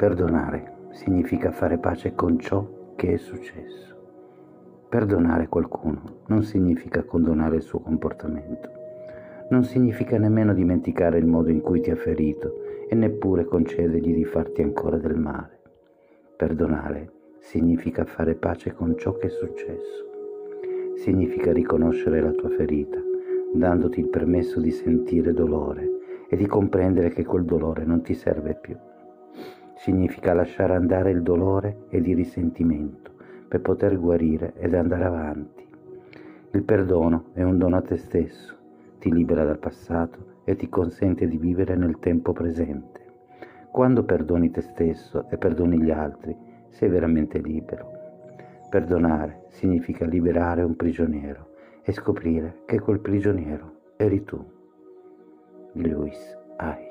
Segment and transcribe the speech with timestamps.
[0.00, 3.94] Perdonare significa fare pace con ciò che è successo.
[4.88, 8.70] Perdonare qualcuno non significa condonare il suo comportamento.
[9.50, 14.24] Non significa nemmeno dimenticare il modo in cui ti ha ferito e neppure concedergli di
[14.24, 15.60] farti ancora del male.
[16.34, 20.08] Perdonare significa fare pace con ciò che è successo.
[20.94, 22.98] Significa riconoscere la tua ferita,
[23.52, 25.86] dandoti il permesso di sentire dolore
[26.26, 28.74] e di comprendere che quel dolore non ti serve più
[29.80, 33.12] significa lasciare andare il dolore ed il risentimento
[33.48, 35.66] per poter guarire ed andare avanti.
[36.52, 38.56] Il perdono è un dono a te stesso,
[38.98, 43.00] ti libera dal passato e ti consente di vivere nel tempo presente.
[43.70, 46.36] Quando perdoni te stesso e perdoni gli altri,
[46.68, 47.98] sei veramente libero.
[48.68, 54.44] Perdonare significa liberare un prigioniero e scoprire che quel prigioniero eri tu.
[55.72, 56.89] Lewis Hay